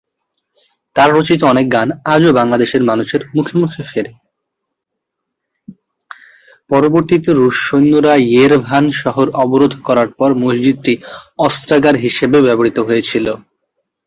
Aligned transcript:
পরবর্তীতে 6.69 7.29
রুশ 7.31 7.55
সৈন্যরা 7.67 8.13
ইয়েরেভান 8.25 8.85
শহর 9.01 9.27
অবরোধ 9.43 9.73
করার 9.87 10.09
পর 10.17 10.29
মসজিদটি 10.43 10.93
অস্ত্রাগার 11.39 11.95
হিসেবে 12.05 12.37
ব্যবহৃত 12.41 12.77
হয়েছিল। 12.87 13.25